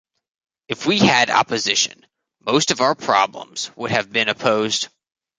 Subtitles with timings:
[0.67, 2.03] If we had opposition
[2.39, 4.87] most of our problems would have been opposed.